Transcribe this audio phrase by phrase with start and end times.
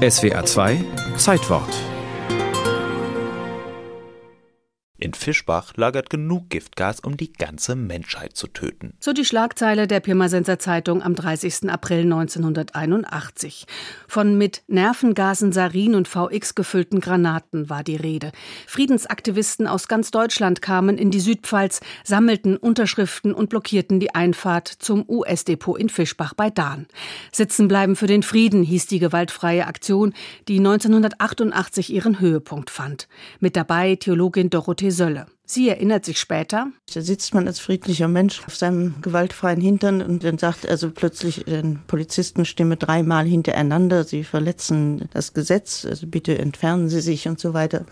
[0.00, 0.84] SWA 2
[1.16, 1.99] Zeitwort
[5.02, 8.92] In Fischbach lagert genug Giftgas, um die ganze Menschheit zu töten.
[9.00, 11.70] So die Schlagzeile der Pirmasenser Zeitung am 30.
[11.70, 13.66] April 1981.
[14.06, 18.30] Von mit Nervengasen Sarin und VX gefüllten Granaten war die Rede.
[18.66, 25.08] Friedensaktivisten aus ganz Deutschland kamen in die Südpfalz, sammelten Unterschriften und blockierten die Einfahrt zum
[25.08, 26.86] US-Depot in Fischbach bei Dahn.
[27.32, 30.12] Sitzen bleiben für den Frieden hieß die gewaltfreie Aktion,
[30.46, 33.08] die 1988 ihren Höhepunkt fand.
[33.38, 35.26] Mit dabei Theologin Dorothee Sölle.
[35.44, 36.68] Sie erinnert sich später.
[36.94, 41.46] Da sitzt man als friedlicher Mensch auf seinem gewaltfreien Hintern und dann sagt also plötzlich
[41.48, 47.52] eine Polizistenstimme dreimal hintereinander, Sie verletzen das Gesetz, also bitte entfernen Sie sich und so
[47.52, 47.84] weiter.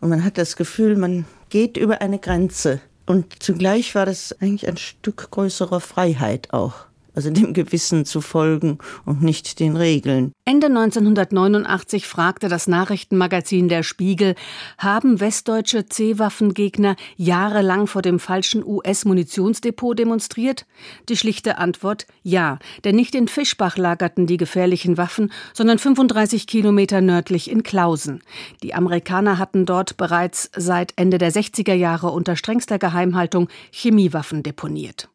[0.00, 2.80] Und man hat das Gefühl, man geht über eine Grenze.
[3.06, 8.78] Und zugleich war das eigentlich ein Stück größerer Freiheit auch also dem Gewissen zu folgen
[9.04, 10.32] und nicht den Regeln.
[10.44, 14.34] Ende 1989 fragte das Nachrichtenmagazin Der Spiegel,
[14.78, 20.66] haben westdeutsche C-Waffengegner jahrelang vor dem falschen US-Munitionsdepot demonstriert?
[21.08, 27.00] Die schlichte Antwort ja, denn nicht in Fischbach lagerten die gefährlichen Waffen, sondern 35 Kilometer
[27.00, 28.22] nördlich in Klausen.
[28.62, 35.08] Die Amerikaner hatten dort bereits seit Ende der 60er Jahre unter strengster Geheimhaltung Chemiewaffen deponiert.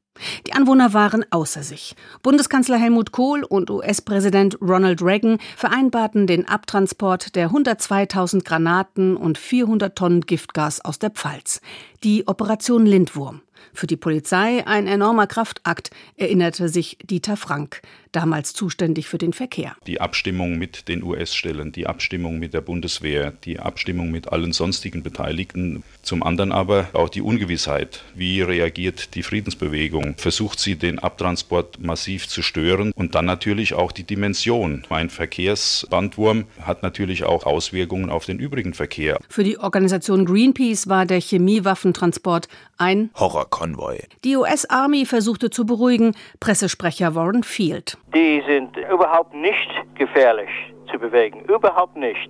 [0.48, 1.96] Die Anwohner waren außer sich.
[2.24, 9.96] Bundeskanzler Helmut Kohl und US-Präsident Ronald Reagan vereinbarten den Abtransport der 102.000 Granaten und 400
[9.96, 11.62] Tonnen Giftgas aus der Pfalz.
[12.04, 13.42] Die Operation Lindwurm.
[13.74, 17.82] Für die Polizei ein enormer Kraftakt, erinnerte sich Dieter Frank,
[18.12, 19.76] damals zuständig für den Verkehr.
[19.88, 25.04] Die Abstimmung mit den US-Stellen, die Abstimmung mit der Bundeswehr, die Abstimmung mit allen sonstigen
[25.04, 25.84] Beteiligten.
[26.02, 28.04] Zum anderen aber auch die Ungewissheit.
[28.16, 30.16] Wie reagiert die Friedensbewegung?
[30.18, 32.92] Versucht sie, den Abtransport massiv zu stören?
[32.96, 34.86] Und dann natürlich auch die Dimension.
[34.90, 39.20] Ein Verkehrsbandwurm hat natürlich auch Auswirkungen auf den übrigen Verkehr.
[39.30, 42.48] Für die Organisation Greenpeace war der Chemiewaffentransport
[42.78, 43.10] ein
[43.46, 44.00] Horrorkonvoi.
[44.24, 47.98] Die US-Army versuchte zu beruhigen, Pressesprecher Warren Field.
[48.14, 50.50] Die sind überhaupt nicht gefährlich
[50.92, 52.30] zu bewegen, überhaupt nicht.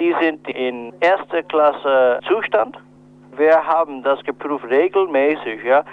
[0.00, 2.76] Die sind in erster Klasse Zustand.
[3.36, 5.84] Wir haben das geprüft regelmäßig, ja.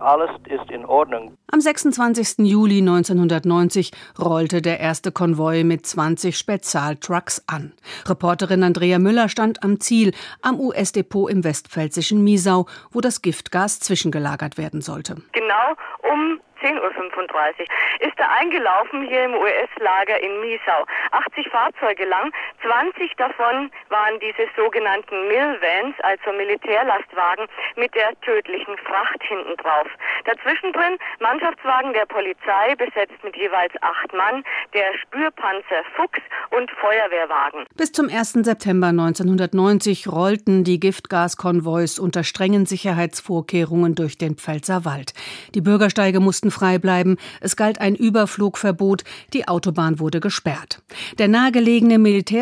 [0.00, 1.36] Alles ist in Ordnung.
[1.52, 2.46] Am 26.
[2.46, 7.72] Juli 1990 rollte der erste Konvoi mit 20 Spezialtrucks an.
[8.08, 10.12] Reporterin Andrea Müller stand am Ziel,
[10.42, 15.16] am US-Depot im westpfälzischen Miesau, wo das Giftgas zwischengelagert werden sollte.
[15.32, 15.76] Genau
[16.10, 20.84] um 10.35 Uhr ist er eingelaufen hier im US-Lager in Miesau.
[21.12, 29.22] 80 Fahrzeuge lang, 20 davon waren diese sogenannten Millvans, also Militärlastwagen mit der tödlichen Fracht
[29.22, 29.88] hinten drauf.
[30.24, 34.44] Dazwischen drin Mannschaftswagen der Polizei, besetzt mit jeweils acht Mann,
[34.74, 37.66] der Spürpanzer Fuchs und Feuerwehrwagen.
[37.76, 38.32] Bis zum 1.
[38.44, 45.14] September 1990 rollten die Giftgaskonvois unter strengen Sicherheitsvorkehrungen durch den Pfälzer Wald.
[45.54, 47.16] Die Bürgersteige mussten frei bleiben.
[47.40, 49.04] Es galt ein Überflugverbot.
[49.32, 50.82] Die Autobahn wurde gesperrt.
[51.18, 51.98] Der nahegelegene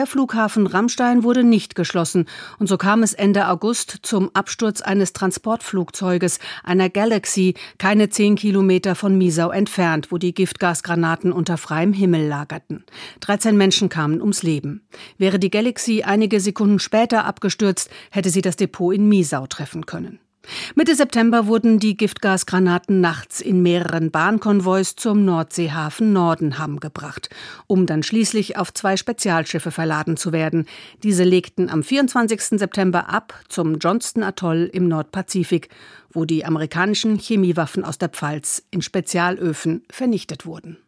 [0.08, 2.26] Militärflughafen Rammstein wurde nicht geschlossen.
[2.58, 8.94] Und so kam es Ende August zum Absturz eines Transportflugzeuges, einer Galaxy, keine zehn Kilometer
[8.94, 12.84] von Miesau entfernt, wo die Giftgasgranaten unter freiem Himmel lagerten.
[13.20, 14.86] 13 Menschen kamen ums Leben.
[15.18, 20.20] Wäre die Galaxy einige Sekunden später abgestürzt, hätte sie das Depot in Miesau treffen können.
[20.74, 27.30] Mitte September wurden die Giftgasgranaten nachts in mehreren Bahnkonvois zum Nordseehafen Nordenham gebracht,
[27.66, 30.66] um dann schließlich auf zwei Spezialschiffe verladen zu werden.
[31.02, 32.58] Diese legten am 24.
[32.58, 35.68] September ab zum Johnston Atoll im Nordpazifik,
[36.10, 40.78] wo die amerikanischen Chemiewaffen aus der Pfalz in Spezialöfen vernichtet wurden.